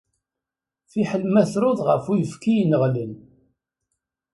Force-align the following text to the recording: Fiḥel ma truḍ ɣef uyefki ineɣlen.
Fiḥel 0.91 1.23
ma 1.31 1.43
truḍ 1.51 1.79
ɣef 1.87 2.03
uyefki 2.11 2.53
ineɣlen. 2.61 3.13